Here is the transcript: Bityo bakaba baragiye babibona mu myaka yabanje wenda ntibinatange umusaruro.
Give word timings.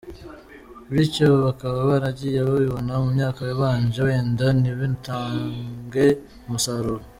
Bityo 0.93 1.27
bakaba 1.45 1.77
baragiye 1.89 2.37
babibona 2.47 2.91
mu 3.03 3.07
myaka 3.15 3.41
yabanje 3.49 3.99
wenda 4.07 4.45
ntibinatange 4.59 6.05
umusaruro. 6.47 7.03